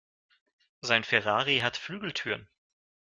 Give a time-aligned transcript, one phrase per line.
[0.81, 2.49] Sein Ferrari hat Flügeltüren.